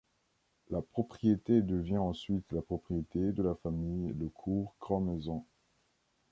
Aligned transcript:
La 0.71 0.81
propriété 0.81 1.61
devient 1.61 1.99
ensuite 1.99 2.51
la 2.53 2.63
propriété 2.63 3.31
de 3.33 3.43
la 3.43 3.53
famille 3.53 4.11
Le 4.17 4.29
Cour 4.29 4.73
Grandmaison. 4.81 5.45